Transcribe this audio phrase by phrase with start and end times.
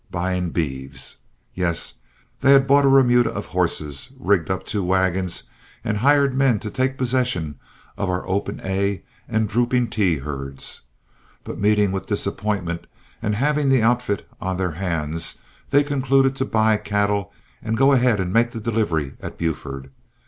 [0.09, 1.19] buying beeves.
[1.53, 1.93] Yes,
[2.39, 5.43] they had bought a remuda of horses, rigged up two wagons,
[5.83, 7.59] and hired men to take possession
[7.99, 10.81] of our 'Open A' and 'Drooping T' herds.
[11.43, 12.87] But meeting with disappointment
[13.21, 15.37] and having the outfit on their hands,
[15.69, 17.31] they concluded to buy cattle
[17.61, 19.91] and go ahead and make the delivery at Buford.